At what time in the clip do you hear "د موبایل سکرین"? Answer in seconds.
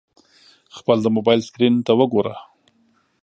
1.01-1.73